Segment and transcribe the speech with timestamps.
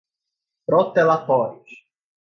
[0.65, 1.63] protelatórios